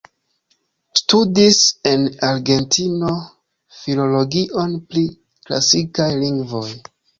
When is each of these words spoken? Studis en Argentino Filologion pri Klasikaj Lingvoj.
Studis 1.01 1.59
en 1.89 2.07
Argentino 2.29 3.13
Filologion 3.83 4.75
pri 4.91 5.07
Klasikaj 5.45 6.11
Lingvoj. 6.27 6.69